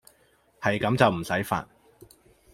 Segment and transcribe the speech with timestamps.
[0.59, 1.63] 係咁就唔駛煩